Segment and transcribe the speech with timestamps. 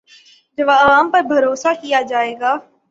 [0.57, 2.55] جب عوام پر بھروسہ کیا جائے گا۔